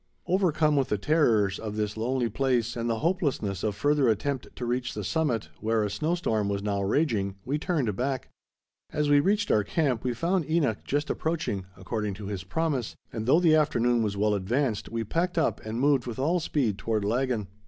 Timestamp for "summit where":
5.03-5.83